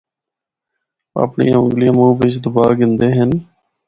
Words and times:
اپنڑیاں 1.23 1.59
انگلیاں 1.61 1.93
منہ 1.97 2.15
بچ 2.19 2.33
دبا 2.43 2.65
گِھندے 2.77 3.09
ہن۔ 3.17 3.31